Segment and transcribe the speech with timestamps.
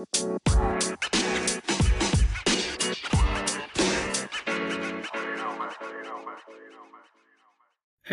[0.00, 0.06] Hey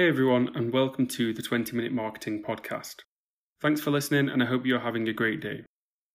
[0.09, 2.95] everyone, and welcome to the 20 Minute Marketing Podcast.
[3.61, 5.63] Thanks for listening, and I hope you're having a great day.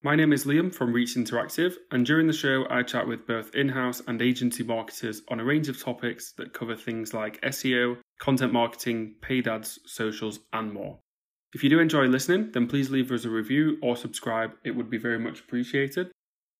[0.02, 3.54] My name is Liam from Reach Interactive, and during the show, I chat with both
[3.54, 7.96] in house and agency marketers on a range of topics that cover things like SEO,
[8.20, 10.98] content marketing, paid ads, socials, and more.
[11.54, 14.88] If you do enjoy listening, then please leave us a review or subscribe, it would
[14.88, 16.10] be very much appreciated.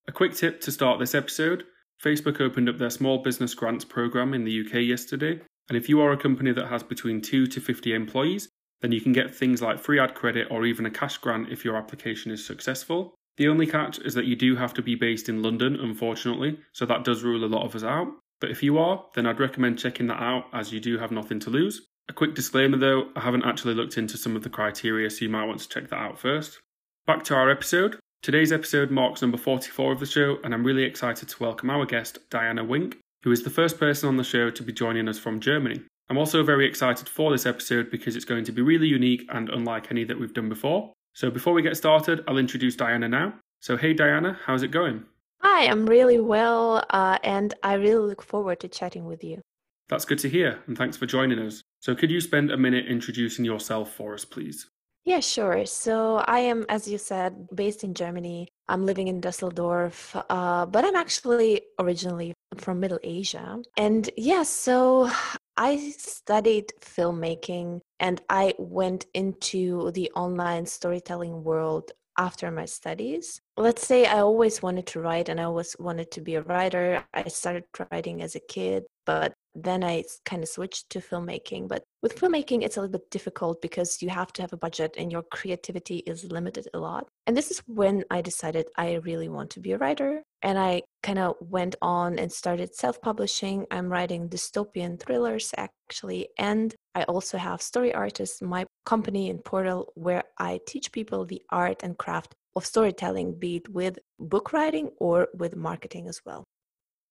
[0.07, 1.63] A quick tip to start this episode
[2.03, 6.01] Facebook opened up their small business grants program in the UK yesterday, and if you
[6.01, 8.49] are a company that has between 2 to 50 employees,
[8.81, 11.63] then you can get things like free ad credit or even a cash grant if
[11.63, 13.15] your application is successful.
[13.37, 16.85] The only catch is that you do have to be based in London, unfortunately, so
[16.85, 18.07] that does rule a lot of us out.
[18.41, 21.39] But if you are, then I'd recommend checking that out as you do have nothing
[21.39, 21.87] to lose.
[22.09, 25.29] A quick disclaimer though, I haven't actually looked into some of the criteria, so you
[25.29, 26.59] might want to check that out first.
[27.07, 27.97] Back to our episode.
[28.21, 31.85] Today's episode marks number 44 of the show, and I'm really excited to welcome our
[31.85, 35.17] guest, Diana Wink, who is the first person on the show to be joining us
[35.17, 35.81] from Germany.
[36.09, 39.49] I'm also very excited for this episode because it's going to be really unique and
[39.49, 40.91] unlike any that we've done before.
[41.13, 43.35] So before we get started, I'll introduce Diana now.
[43.61, 45.05] So, hey Diana, how's it going?
[45.41, 49.41] Hi, I'm really well, uh, and I really look forward to chatting with you.
[49.87, 51.62] That's good to hear, and thanks for joining us.
[51.83, 54.67] So, could you spend a minute introducing yourself for us, please?
[55.03, 55.65] Yeah, sure.
[55.65, 58.47] So I am, as you said, based in Germany.
[58.69, 63.61] I'm living in Dusseldorf, uh, but I'm actually originally from Middle Asia.
[63.75, 65.11] And yeah, so
[65.57, 73.41] I studied filmmaking and I went into the online storytelling world after my studies.
[73.55, 77.05] Let's say I always wanted to write and I always wanted to be a writer.
[77.13, 81.67] I started writing as a kid, but then I kind of switched to filmmaking.
[81.67, 84.95] But with filmmaking, it's a little bit difficult because you have to have a budget
[84.97, 87.07] and your creativity is limited a lot.
[87.27, 90.23] And this is when I decided I really want to be a writer.
[90.41, 93.67] And I kind of went on and started self publishing.
[93.69, 96.29] I'm writing dystopian thrillers actually.
[96.39, 101.43] And I also have Story Artists, my company and portal where I teach people the
[101.51, 106.43] art and craft of storytelling, be it with book writing or with marketing as well.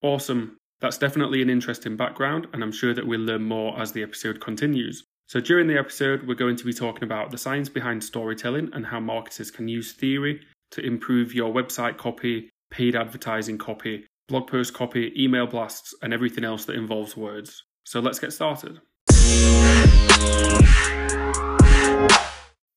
[0.03, 0.57] Awesome.
[0.81, 4.41] That's definitely an interesting background, and I'm sure that we'll learn more as the episode
[4.41, 5.05] continues.
[5.29, 8.85] So, during the episode, we're going to be talking about the science behind storytelling and
[8.85, 10.41] how marketers can use theory
[10.73, 16.43] to improve your website copy, paid advertising copy, blog post copy, email blasts, and everything
[16.43, 17.63] else that involves words.
[17.85, 18.81] So, let's get started.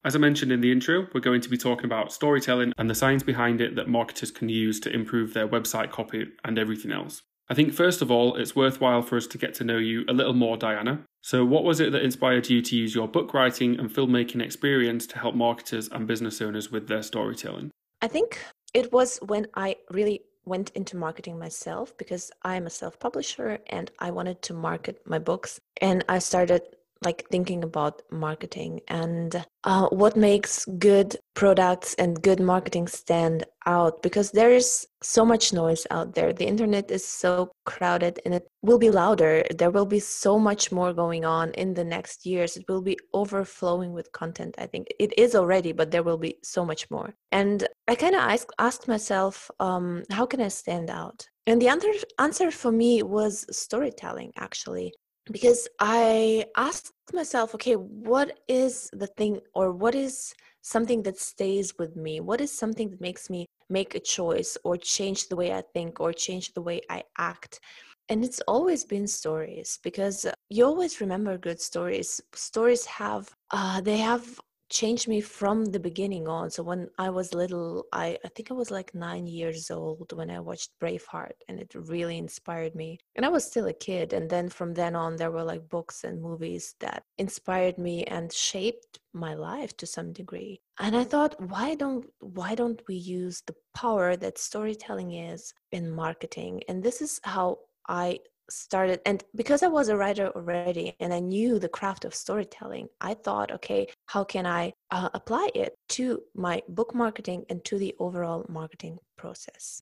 [0.05, 2.93] As I mentioned in the intro, we're going to be talking about storytelling and the
[2.93, 7.23] science behind it that marketers can use to improve their website copy and everything else.
[7.49, 10.13] I think, first of all, it's worthwhile for us to get to know you a
[10.13, 11.03] little more, Diana.
[11.21, 15.07] So, what was it that inspired you to use your book writing and filmmaking experience
[15.07, 17.71] to help marketers and business owners with their storytelling?
[17.99, 18.39] I think
[18.75, 23.89] it was when I really went into marketing myself because I'm a self publisher and
[23.97, 25.59] I wanted to market my books.
[25.81, 26.61] And I started
[27.03, 34.01] like thinking about marketing and uh, what makes good products and good marketing stand out
[34.01, 36.31] because there is so much noise out there.
[36.31, 39.43] The internet is so crowded and it will be louder.
[39.55, 42.57] There will be so much more going on in the next years.
[42.57, 44.87] It will be overflowing with content i think.
[44.99, 47.13] It is already but there will be so much more.
[47.31, 51.27] And i kind of asked, asked myself um, how can i stand out?
[51.47, 54.93] And the answer, answer for me was storytelling actually
[55.31, 61.77] because I asked myself, okay, what is the thing or what is something that stays
[61.77, 62.19] with me?
[62.19, 65.99] What is something that makes me make a choice or change the way I think
[65.99, 67.59] or change the way I act?
[68.07, 72.21] And it's always been stories because you always remember good stories.
[72.33, 74.39] Stories have, uh, they have
[74.75, 76.51] changed me from the beginning on.
[76.51, 80.29] So when I was little, I, I think I was like nine years old when
[80.29, 82.99] I watched Braveheart, and it really inspired me.
[83.15, 84.11] And I was still a kid.
[84.11, 88.33] And then from then on, there were like books and movies that inspired me and
[88.33, 90.59] shaped my life to some degree.
[90.77, 95.89] And I thought, why don't why don't we use the power that storytelling is in
[95.89, 96.63] marketing?
[96.67, 98.19] And this is how I
[98.49, 102.87] started and because i was a writer already and i knew the craft of storytelling
[103.01, 107.77] i thought okay how can i uh, apply it to my book marketing and to
[107.77, 109.81] the overall marketing process?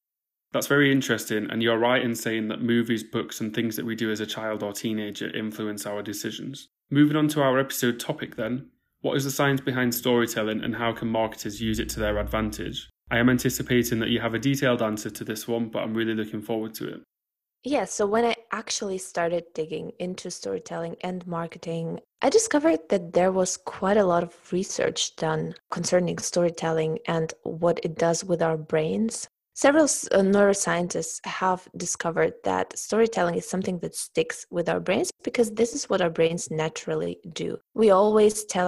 [0.51, 3.95] That's very interesting and you're right in saying that movies books and things that we
[3.95, 6.69] do as a child or teenager influence our decisions.
[6.91, 8.69] Moving on to our episode topic then
[9.01, 12.89] what is the science behind storytelling and how can marketers use it to their advantage?
[13.11, 16.15] I am anticipating that you have a detailed answer to this one but i'm really
[16.15, 17.01] looking forward to it
[17.65, 23.31] Yeah, so when I actually started digging into storytelling and marketing, I discovered that there
[23.31, 28.57] was quite a lot of research done concerning storytelling and what it does with our
[28.57, 29.29] brains.
[29.55, 35.51] Several uh, neuroscientists have discovered that storytelling is something that sticks with our brains because
[35.51, 37.59] this is what our brains naturally do.
[37.75, 38.67] We always tell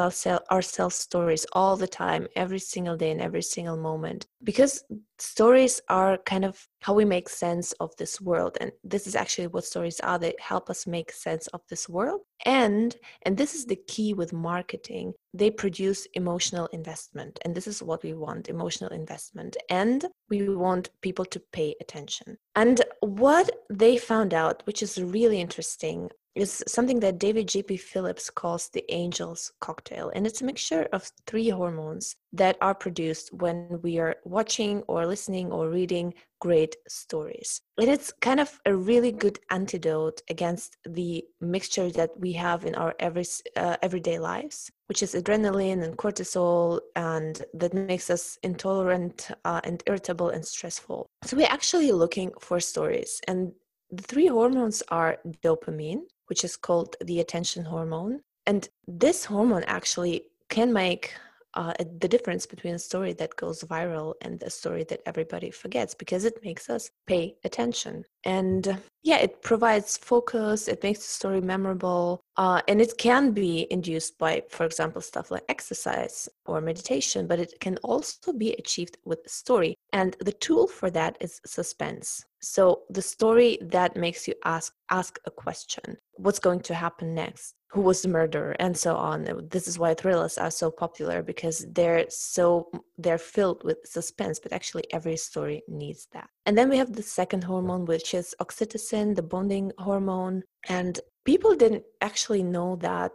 [0.51, 4.83] ourselves stories all the time, every single day and every single moment, because
[5.19, 9.47] stories are kind of how we make sense of this world and this is actually
[9.47, 13.65] what stories are they help us make sense of this world and and this is
[13.65, 18.91] the key with marketing they produce emotional investment and this is what we want emotional
[18.91, 22.37] investment and we want people to pay attention.
[22.55, 27.77] And what they found out which is really interesting is something that David J.P.
[27.77, 30.11] Phillips calls the angel's cocktail.
[30.13, 35.07] And it's a mixture of three hormones that are produced when we are watching or
[35.07, 37.61] listening or reading great stories.
[37.79, 42.75] And it's kind of a really good antidote against the mixture that we have in
[42.75, 49.31] our every, uh, everyday lives, which is adrenaline and cortisol, and that makes us intolerant
[49.45, 51.07] uh, and irritable and stressful.
[51.23, 53.21] So we're actually looking for stories.
[53.27, 53.53] And
[53.91, 58.21] the three hormones are dopamine, which is called the attention hormone.
[58.45, 61.13] And this hormone actually can make
[61.55, 65.93] uh, the difference between a story that goes viral and a story that everybody forgets
[65.93, 68.03] because it makes us pay attention.
[68.23, 73.67] And yeah, it provides focus, it makes the story memorable, uh, and it can be
[73.69, 78.97] induced by, for example, stuff like exercise or meditation, but it can also be achieved
[79.05, 79.75] with a story.
[79.93, 82.25] And the tool for that is suspense.
[82.41, 85.97] So the story that makes you ask ask a question.
[86.13, 87.55] What's going to happen next?
[87.75, 88.55] Who was the murderer?
[88.57, 89.27] And so on.
[89.51, 94.53] This is why thrillers are so popular because they're so they're filled with suspense, but
[94.53, 96.29] actually every story needs that.
[96.45, 100.43] And then we have the second hormone, which is oxytocin, the bonding hormone.
[100.69, 103.11] And people didn't actually know that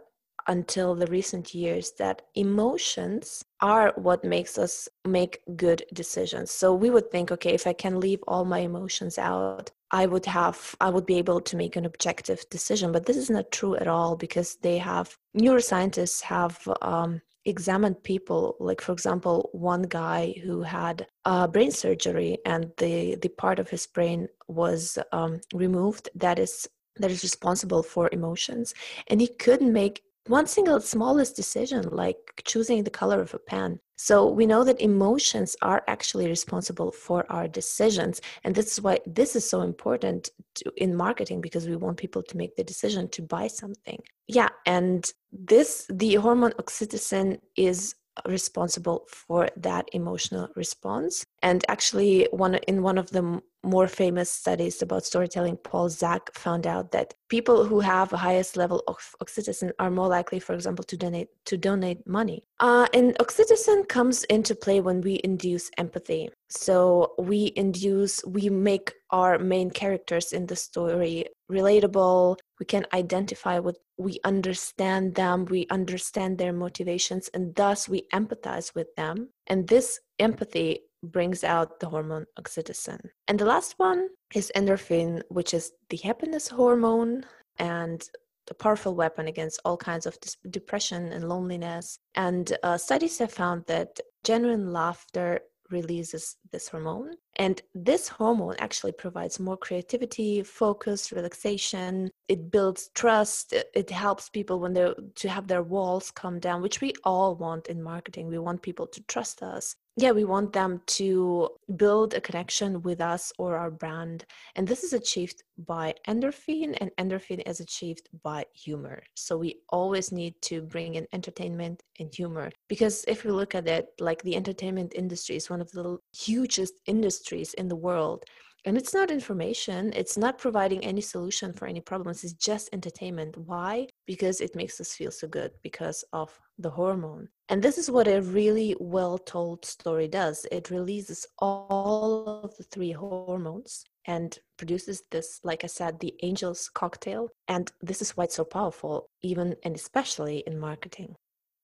[0.47, 6.51] until the recent years that emotions are what makes us make good decisions.
[6.51, 10.25] So we would think, okay, if I can leave all my emotions out, I would
[10.25, 12.91] have, I would be able to make an objective decision.
[12.91, 18.55] But this is not true at all because they have, neuroscientists have um, examined people
[18.59, 23.69] like for example one guy who had uh, brain surgery and the the part of
[23.69, 28.75] his brain was um, removed that is that is responsible for emotions
[29.07, 33.79] and he couldn't make one single smallest decision like choosing the color of a pen.
[33.95, 38.99] So we know that emotions are actually responsible for our decisions and this is why
[39.05, 43.09] this is so important to, in marketing because we want people to make the decision
[43.09, 44.01] to buy something.
[44.27, 47.95] Yeah and this the hormone oxytocin is
[48.27, 54.81] responsible for that emotional response and actually one in one of the more famous studies
[54.81, 59.71] about storytelling, Paul Zak found out that people who have a highest level of oxytocin
[59.77, 62.43] are more likely, for example, to donate to donate money.
[62.59, 66.29] Uh, and oxytocin comes into play when we induce empathy.
[66.49, 72.37] So we induce, we make our main characters in the story relatable.
[72.59, 78.73] We can identify with, we understand them, we understand their motivations, and thus we empathize
[78.75, 79.29] with them.
[79.47, 82.99] And this empathy brings out the hormone oxytocin.
[83.27, 87.25] And the last one is endorphin, which is the happiness hormone
[87.57, 88.07] and
[88.49, 90.17] a powerful weapon against all kinds of
[90.49, 91.99] depression and loneliness.
[92.15, 97.11] And uh, studies have found that genuine laughter releases this hormone.
[97.37, 102.11] And this hormone actually provides more creativity, focus, relaxation.
[102.27, 103.53] It builds trust.
[103.73, 107.67] It helps people when they're to have their walls come down, which we all want
[107.67, 108.27] in marketing.
[108.27, 113.01] We want people to trust us yeah, we want them to build a connection with
[113.01, 114.25] us or our brand.
[114.55, 119.03] And this is achieved by endorphin, and endorphin is achieved by humor.
[119.15, 122.51] So we always need to bring in entertainment and humor.
[122.69, 126.73] Because if we look at it, like the entertainment industry is one of the hugest
[127.21, 128.23] industries in the world.
[128.65, 133.35] And it's not information it's not providing any solution for any problems it's just entertainment.
[133.37, 133.87] Why?
[134.05, 137.27] Because it makes us feel so good because of the hormone.
[137.49, 140.45] And this is what a really well told story does.
[140.51, 146.69] It releases all of the three hormones and produces this like i said the angel's
[146.69, 147.29] cocktail.
[147.47, 151.15] And this is why it's so powerful even and especially in marketing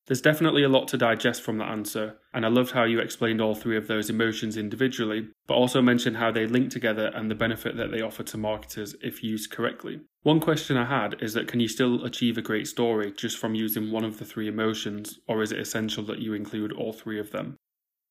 [0.07, 3.41] there's definitely a lot to digest from that answer, and I loved how you explained
[3.41, 7.35] all three of those emotions individually, but also mentioned how they link together and the
[7.35, 9.99] benefit that they offer to marketers if used correctly.
[10.23, 13.53] One question I had is that can you still achieve a great story just from
[13.53, 17.19] using one of the three emotions, or is it essential that you include all three
[17.19, 17.57] of them?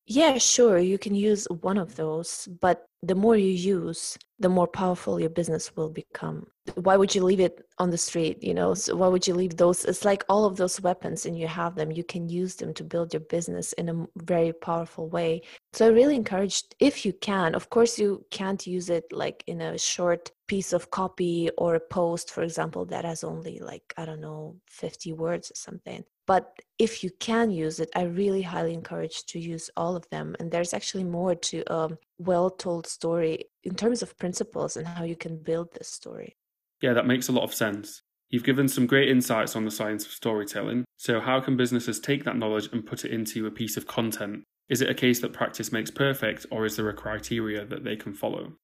[0.09, 0.79] Yeah, sure.
[0.79, 5.31] You can use one of those, but the more you use, the more powerful your
[5.31, 6.47] business will become.
[6.75, 8.41] Why would you leave it on the street?
[8.41, 9.85] You know, so why would you leave those?
[9.85, 11.91] It's like all of those weapons, and you have them.
[11.91, 15.43] You can use them to build your business in a very powerful way.
[15.73, 19.61] So I really encourage, if you can, of course, you can't use it like in
[19.61, 24.05] a short piece of copy or a post, for example, that has only like, I
[24.05, 26.05] don't know, 50 words or something.
[26.27, 30.35] But if you can use it, I really highly encourage to use all of them.
[30.41, 35.05] And there's actually more to a well told story in terms of principles and how
[35.05, 36.37] you can build this story.
[36.83, 38.03] Yeah, that makes a lot of sense.
[38.29, 40.85] You've given some great insights on the science of storytelling.
[40.97, 44.43] So, how can businesses take that knowledge and put it into a piece of content?
[44.69, 47.95] Is it a case that practice makes perfect, or is there a criteria that they
[47.95, 48.55] can follow?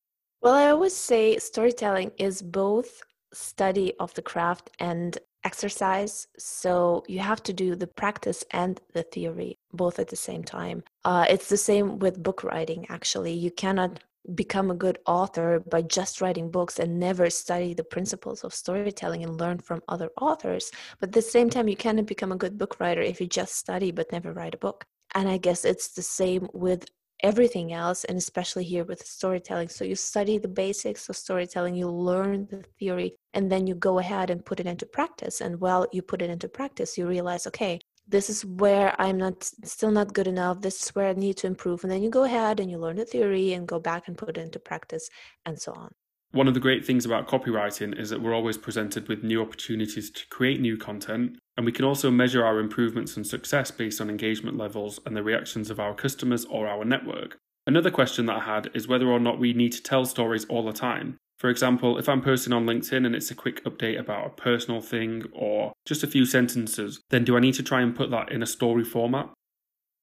[0.41, 3.03] Well, I always say storytelling is both
[3.33, 6.27] study of the craft and exercise.
[6.39, 10.83] So you have to do the practice and the theory both at the same time.
[11.05, 13.33] Uh, it's the same with book writing, actually.
[13.33, 14.01] You cannot
[14.35, 19.25] become a good author by just writing books and never study the principles of storytelling
[19.25, 20.71] and learn from other authors.
[21.01, 23.57] But at the same time, you cannot become a good book writer if you just
[23.57, 24.85] study but never write a book.
[25.15, 26.89] And I guess it's the same with
[27.23, 29.69] everything else and especially here with storytelling.
[29.69, 33.99] So you study the basics of storytelling you learn the theory and then you go
[33.99, 35.41] ahead and put it into practice.
[35.41, 39.45] And while you put it into practice you realize okay this is where i'm not
[39.65, 41.85] still not good enough this is where i need to improve.
[41.85, 44.31] And then you go ahead and you learn the theory and go back and put
[44.31, 45.09] it into practice
[45.47, 45.93] and so on
[46.33, 50.11] one of the great things about copywriting is that we're always presented with new opportunities
[50.11, 54.09] to create new content, and we can also measure our improvements and success based on
[54.09, 57.37] engagement levels and the reactions of our customers or our network.
[57.67, 60.65] Another question that I had is whether or not we need to tell stories all
[60.65, 61.19] the time.
[61.39, 64.81] For example, if I'm posting on LinkedIn and it's a quick update about a personal
[64.81, 68.33] thing or just a few sentences, then do I need to try and put that
[68.33, 69.29] in a story format?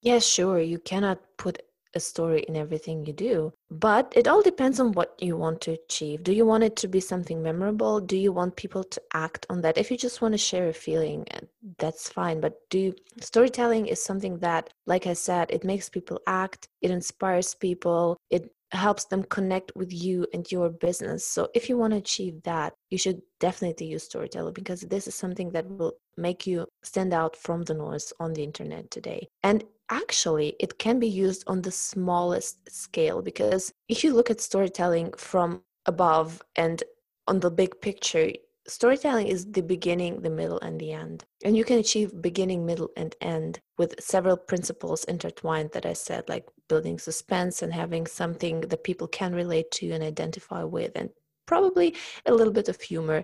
[0.01, 0.59] Yes, sure.
[0.59, 1.61] You cannot put
[1.93, 3.53] a story in everything you do.
[3.69, 6.23] But it all depends on what you want to achieve.
[6.23, 7.99] Do you want it to be something memorable?
[7.99, 9.77] Do you want people to act on that?
[9.77, 11.41] If you just want to share a feeling, eh,
[11.77, 12.39] that's fine.
[12.39, 16.91] But do you, storytelling is something that, like I said, it makes people act, it
[16.91, 21.25] inspires people, it helps them connect with you and your business.
[21.25, 25.15] So if you want to achieve that, you should definitely use storytelling because this is
[25.15, 29.27] something that will make you stand out from the noise on the internet today.
[29.43, 34.41] And actually, it can be used on the smallest scale because if you look at
[34.41, 36.83] storytelling from above and
[37.27, 38.31] on the big picture,
[38.67, 41.25] storytelling is the beginning, the middle, and the end.
[41.43, 46.29] And you can achieve beginning, middle, and end with several principles intertwined that I said,
[46.29, 51.09] like building suspense and having something that people can relate to and identify with, and
[51.45, 53.23] probably a little bit of humor.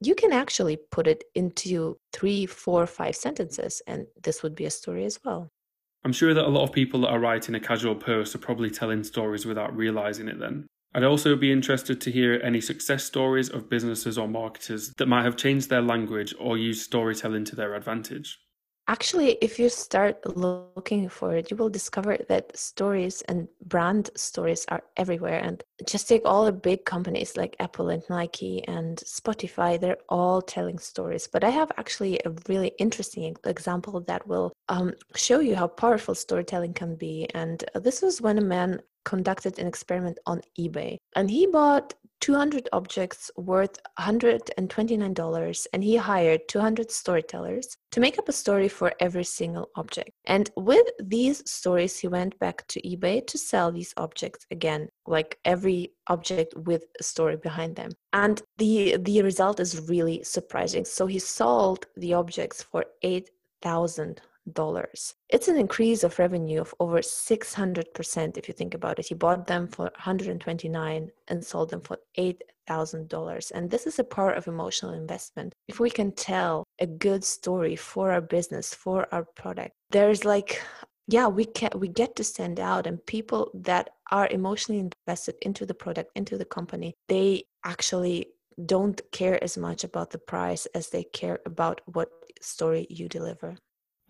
[0.00, 4.70] You can actually put it into three, four, five sentences, and this would be a
[4.70, 5.50] story as well.
[6.04, 8.70] I'm sure that a lot of people that are writing a casual post are probably
[8.70, 10.66] telling stories without realizing it then.
[10.94, 15.24] I'd also be interested to hear any success stories of businesses or marketers that might
[15.24, 18.38] have changed their language or used storytelling to their advantage.
[18.86, 24.66] Actually, if you start looking for it, you will discover that stories and brand stories
[24.68, 25.38] are everywhere.
[25.38, 30.42] And just take all the big companies like Apple and Nike and Spotify, they're all
[30.42, 31.26] telling stories.
[31.26, 36.14] But I have actually a really interesting example that will um, show you how powerful
[36.14, 37.26] storytelling can be.
[37.34, 42.70] And this was when a man conducted an experiment on eBay and he bought 200
[42.72, 49.24] objects worth $129 and he hired 200 storytellers to make up a story for every
[49.24, 50.08] single object.
[50.24, 55.38] And with these stories, he went back to eBay to sell these objects again, like
[55.44, 57.90] every object with a story behind them.
[58.14, 60.86] And the the result is really surprising.
[60.86, 64.33] So he sold the objects for 8,000 dollars.
[65.28, 69.06] It's an increase of revenue of over 600% if you think about it.
[69.06, 73.52] He bought them for 129 and sold them for $8,000.
[73.54, 75.54] And this is a part of emotional investment.
[75.68, 80.60] If we can tell a good story for our business, for our product, there's like
[81.06, 85.66] yeah we can we get to stand out and people that are emotionally invested into
[85.66, 88.26] the product into the company they actually
[88.66, 92.08] don't care as much about the price as they care about what
[92.40, 93.56] story you deliver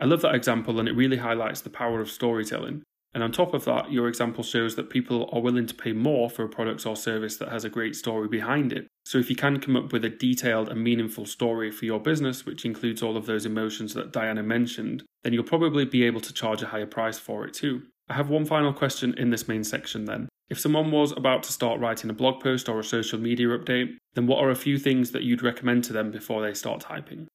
[0.01, 2.83] I love that example, and it really highlights the power of storytelling.
[3.15, 6.29] And on top of that, your example shows that people are willing to pay more
[6.29, 8.89] for a product or service that has a great story behind it.
[9.05, 12.45] So, if you can come up with a detailed and meaningful story for your business,
[12.45, 16.33] which includes all of those emotions that Diana mentioned, then you'll probably be able to
[16.33, 17.83] charge a higher price for it too.
[18.09, 20.29] I have one final question in this main section then.
[20.51, 23.97] If someone was about to start writing a blog post or a social media update,
[24.15, 27.29] then what are a few things that you'd recommend to them before they start typing?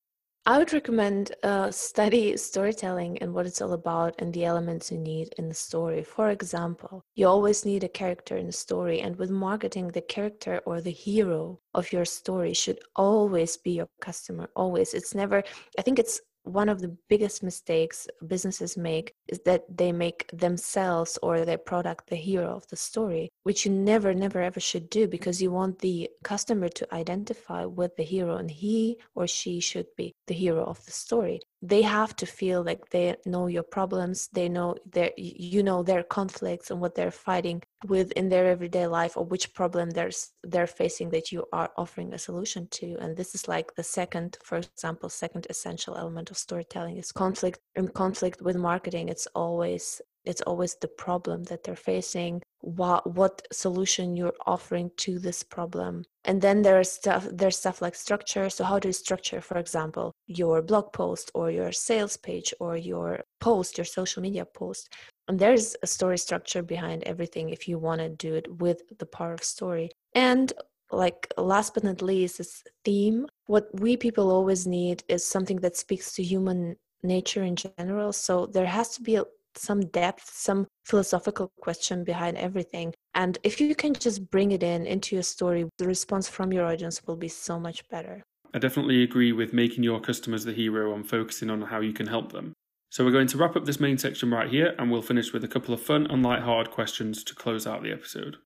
[0.46, 4.98] I would recommend uh, study storytelling and what it's all about and the elements you
[4.98, 6.04] need in the story.
[6.04, 10.62] For example, you always need a character in the story, and with marketing, the character
[10.66, 14.50] or the hero of your story should always be your customer.
[14.56, 14.94] Always.
[14.94, 15.44] It's never,
[15.78, 21.18] I think it's one of the biggest mistakes businesses make is that they make themselves
[21.22, 25.08] or their product the hero of the story, which you never, never, ever should do
[25.08, 29.88] because you want the customer to identify with the hero and he or she should
[29.96, 34.30] be the hero of the story they have to feel like they know your problems
[34.32, 38.88] they know their you know their conflicts and what they're fighting with in their everyday
[38.88, 40.12] life or which problem they're
[40.44, 42.98] they're facing that you are offering a solution to.
[43.00, 47.60] And this is like the second for example second essential element of storytelling is conflict.
[47.76, 53.48] In conflict with marketing it's always it's always the problem that they're facing what what
[53.52, 58.50] solution you're offering to this problem and then there's stuff there's stuff like structure.
[58.50, 62.76] So how do you structure for example your blog post or your sales page or
[62.78, 64.94] your post your social media post?
[65.28, 69.06] And there's a story structure behind everything if you want to do it with the
[69.06, 69.92] power of story.
[70.14, 70.52] And
[70.92, 75.78] like last but not least is theme what we people always need is something that
[75.78, 78.12] speaks to human nature in general.
[78.12, 79.24] So there has to be a,
[79.56, 82.94] some depth, some philosophical question behind everything.
[83.16, 86.66] And if you can just bring it in into your story, the response from your
[86.66, 88.24] audience will be so much better.
[88.54, 92.08] I definitely agree with making your customers the hero and focusing on how you can
[92.08, 92.54] help them.
[92.90, 95.44] So we're going to wrap up this main section right here and we'll finish with
[95.44, 98.38] a couple of fun and light-hearted questions to close out the episode.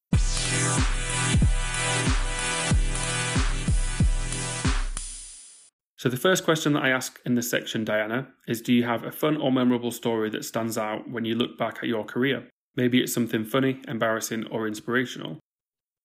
[6.04, 9.06] So, the first question that I ask in this section, Diana, is Do you have
[9.06, 12.50] a fun or memorable story that stands out when you look back at your career?
[12.76, 15.40] Maybe it's something funny, embarrassing, or inspirational.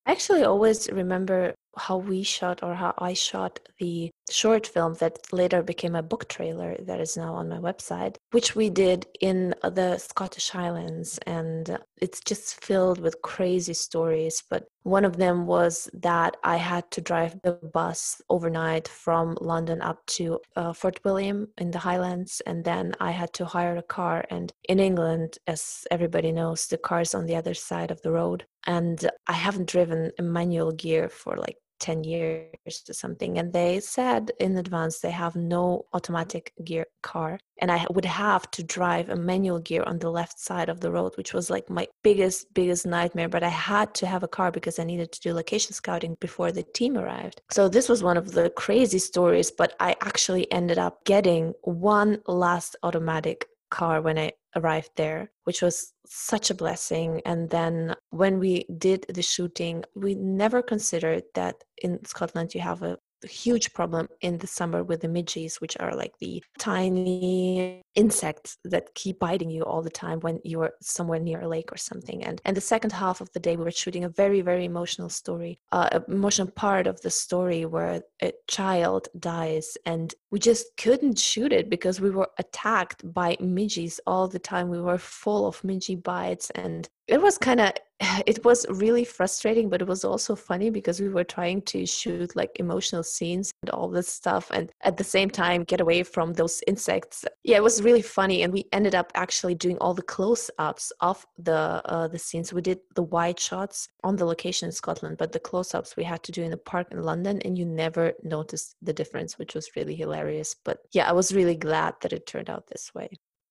[0.09, 5.19] I actually always remember how we shot or how I shot the short film that
[5.33, 9.55] later became a book trailer that is now on my website, which we did in
[9.63, 11.19] the Scottish Highlands.
[11.27, 14.43] And it's just filled with crazy stories.
[14.51, 19.81] But one of them was that I had to drive the bus overnight from London
[19.83, 22.41] up to uh, Fort William in the Highlands.
[22.47, 24.25] And then I had to hire a car.
[24.31, 28.47] And in England, as everybody knows, the car's on the other side of the road.
[28.69, 33.81] And I haven't driven a manual gear for like 10 years or something and they
[33.81, 39.09] said in advance they have no automatic gear car and i would have to drive
[39.09, 42.53] a manual gear on the left side of the road which was like my biggest
[42.53, 45.73] biggest nightmare but i had to have a car because i needed to do location
[45.73, 47.41] scouting before the team arrived.
[47.51, 52.21] So this was one of the crazy stories but i actually ended up getting one
[52.27, 57.21] last automatic car when I arrived there, which was such a blessing.
[57.25, 62.83] And then when we did the shooting, we never considered that in Scotland you have
[62.83, 68.59] a huge problem in the summer with the midges, which are like the tiny insects
[68.65, 72.23] that keep biting you all the time when you're somewhere near a lake or something.
[72.25, 75.09] And and the second half of the day, we were shooting a very very emotional
[75.09, 81.19] story, uh, emotional part of the story where a child dies, and we just couldn't
[81.19, 84.69] shoot it because we were attacked by midges all the time.
[84.69, 87.73] We were full of midgie bites, and it was kind of
[88.27, 92.37] it was really frustrating but it was also funny because we were trying to shoot
[92.37, 96.33] like emotional scenes and all this stuff and at the same time get away from
[96.35, 97.25] those insects.
[97.43, 101.27] Yeah it was really funny and we ended up actually doing all the close-ups of
[101.39, 102.53] the uh, the scenes.
[102.53, 106.23] We did the wide shots on the location in scotland but the close-ups we had
[106.25, 109.71] to do in the park in london and you never noticed the difference which was
[109.77, 110.55] really hilarious.
[110.65, 113.09] But yeah i was really glad that it turned out this way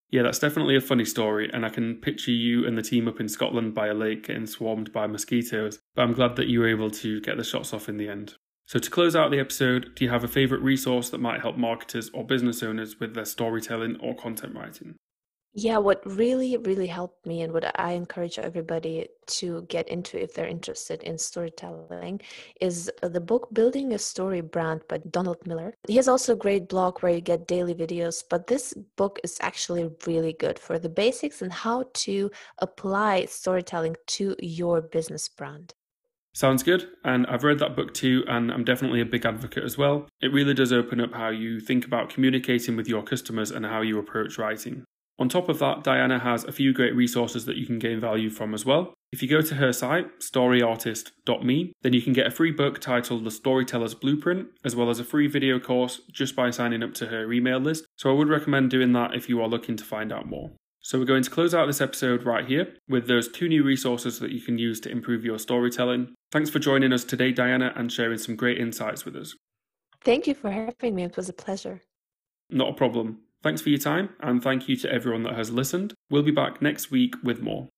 [0.09, 3.19] yeah, that's definitely a funny story, and I can picture you and the team up
[3.19, 6.69] in Scotland by a lake getting swarmed by mosquitoes, but I'm glad that you were
[6.69, 8.35] able to get the shots off in the end.
[8.67, 11.57] So, to close out the episode, do you have a favourite resource that might help
[11.57, 14.95] marketers or business owners with their storytelling or content writing?
[15.53, 20.33] Yeah, what really, really helped me and what I encourage everybody to get into if
[20.33, 22.21] they're interested in storytelling
[22.61, 25.73] is uh, the book Building a Story Brand by Donald Miller.
[25.87, 29.39] He has also a great blog where you get daily videos, but this book is
[29.41, 32.29] actually really good for the basics and how to
[32.59, 35.73] apply storytelling to your business brand.
[36.37, 36.87] Sounds good.
[37.03, 40.07] And I've read that book too, and I'm definitely a big advocate as well.
[40.21, 43.81] It really does open up how you think about communicating with your customers and how
[43.81, 44.85] you approach writing.
[45.19, 48.29] On top of that, Diana has a few great resources that you can gain value
[48.29, 48.93] from as well.
[49.11, 53.23] If you go to her site, storyartist.me, then you can get a free book titled
[53.23, 57.07] The Storyteller's Blueprint, as well as a free video course just by signing up to
[57.07, 57.85] her email list.
[57.95, 60.51] So I would recommend doing that if you are looking to find out more.
[60.81, 64.19] So we're going to close out this episode right here with those two new resources
[64.19, 66.13] that you can use to improve your storytelling.
[66.31, 69.35] Thanks for joining us today, Diana, and sharing some great insights with us.
[70.03, 71.03] Thank you for having me.
[71.03, 71.81] It was a pleasure.
[72.49, 73.19] Not a problem.
[73.43, 75.93] Thanks for your time, and thank you to everyone that has listened.
[76.09, 77.69] We'll be back next week with more.